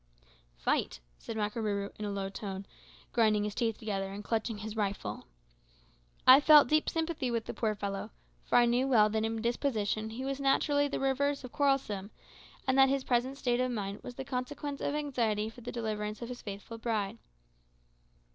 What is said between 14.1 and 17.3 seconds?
the consequence of anxiety for the deliverance of his faithful bride.